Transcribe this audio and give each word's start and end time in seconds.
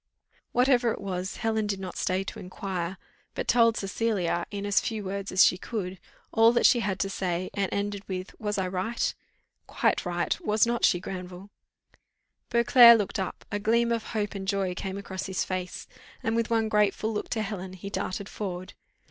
Whatever 0.51 0.91
it 0.91 0.99
was, 0.99 1.35
Helen 1.37 1.67
did 1.67 1.79
not 1.79 1.95
stay 1.95 2.23
to 2.23 2.39
inquire, 2.39 2.97
but 3.35 3.47
told 3.47 3.77
Cecilia, 3.77 4.47
in 4.49 4.65
as 4.65 4.81
few 4.81 5.03
words 5.03 5.31
as 5.31 5.45
she 5.45 5.59
could, 5.59 5.99
all 6.31 6.51
that 6.53 6.65
she 6.65 6.79
had 6.79 6.97
to 7.01 7.07
say; 7.07 7.51
and 7.53 7.71
ended 7.71 8.01
with 8.09 8.33
"Was 8.39 8.57
I 8.57 8.67
right?" 8.67 9.13
"Quite 9.67 10.03
right, 10.03 10.41
was 10.43 10.65
not 10.65 10.85
she, 10.85 10.99
Granville?" 10.99 11.51
Beauclerc 12.49 12.97
looked 12.97 13.19
up 13.19 13.45
a 13.51 13.59
gleam 13.59 13.91
of 13.91 14.05
hope 14.05 14.33
and 14.33 14.47
joy 14.47 14.73
came 14.73 14.97
across 14.97 15.27
his 15.27 15.43
face, 15.43 15.87
and, 16.23 16.35
with 16.35 16.49
one 16.49 16.67
grateful 16.67 17.13
look 17.13 17.29
to 17.29 17.43
Helen, 17.43 17.73
he 17.73 17.91
darted 17.91 18.27
forward. 18.27 18.73